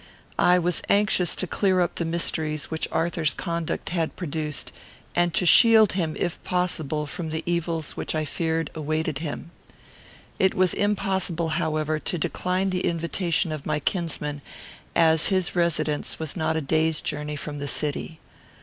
I 0.39 0.57
was 0.57 0.81
anxious 0.89 1.35
to 1.35 1.45
clear 1.45 1.79
up 1.79 1.93
the 1.93 2.05
mysteries 2.05 2.71
which 2.71 2.87
Arthur's 2.91 3.35
conduct 3.35 3.89
had 3.89 4.15
produced, 4.15 4.71
and 5.15 5.31
to 5.35 5.45
shield 5.45 5.91
him, 5.91 6.15
if 6.17 6.43
possible, 6.43 7.05
from 7.05 7.29
the 7.29 7.43
evils 7.45 7.91
which 7.95 8.15
I 8.15 8.25
feared 8.25 8.71
awaited 8.73 9.19
him. 9.19 9.51
It 10.39 10.55
was 10.55 10.73
impossible, 10.73 11.49
however, 11.49 11.99
to 11.99 12.17
decline 12.17 12.71
the 12.71 12.81
invitation 12.83 13.51
of 13.51 13.67
my 13.67 13.79
kinsman, 13.79 14.41
as 14.95 15.27
his 15.27 15.55
residence 15.55 16.17
was 16.17 16.35
not 16.35 16.57
a 16.57 16.61
day's 16.61 16.99
journey 16.99 17.35
from 17.35 17.59
the 17.59 17.67
city. 17.67 18.19